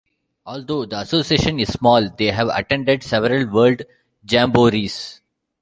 Although 0.47 0.87
the 0.87 0.97
association 1.01 1.59
is 1.59 1.73
small, 1.73 2.09
they 2.09 2.31
have 2.31 2.47
attended 2.47 3.03
several 3.03 3.45
World 3.47 3.83
Jamborees. 4.27 5.21